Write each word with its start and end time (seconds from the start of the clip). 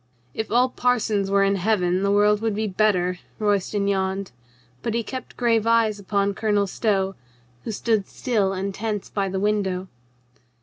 "If 0.33 0.49
all 0.51 0.69
parsons 0.69 1.29
were 1.29 1.43
in 1.43 1.57
Heaven, 1.57 2.01
the 2.01 2.09
world 2.09 2.41
would 2.41 2.55
be 2.55 2.65
better," 2.65 3.19
Royston 3.37 3.87
yawned; 3.87 4.31
but 4.81 4.95
he 4.95 5.03
kept 5.03 5.37
grave 5.37 5.67
eyes 5.67 5.99
upon 5.99 6.33
Colonel 6.33 6.65
Stow, 6.65 7.13
who 7.65 7.71
stood 7.71 8.07
still 8.07 8.51
and 8.51 8.73
tense 8.73 9.11
by 9.11 9.29
the 9.29 9.39
window. 9.39 9.89